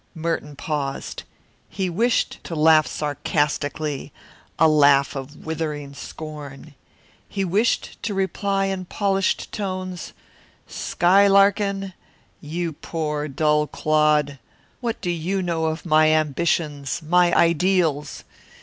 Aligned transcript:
Merton 0.15 0.55
paused. 0.55 1.21
He 1.69 1.87
wished 1.87 2.39
to 2.45 2.55
laugh 2.55 2.87
sarcastically, 2.87 4.11
a 4.57 4.67
laugh 4.67 5.15
of 5.15 5.45
withering 5.45 5.93
scorn. 5.93 6.73
He 7.29 7.45
wished 7.45 8.01
to 8.01 8.15
reply 8.15 8.65
in 8.65 8.85
polished 8.85 9.51
tones, 9.51 10.13
"Skylarkin'! 10.67 11.93
You 12.39 12.73
poor, 12.73 13.27
dull 13.27 13.67
clod, 13.67 14.39
what 14.79 14.99
do 15.01 15.11
you 15.11 15.43
know 15.43 15.65
of 15.65 15.85
my 15.85 16.07
ambitions, 16.09 17.03
my 17.07 17.31
ideals? 17.31 18.23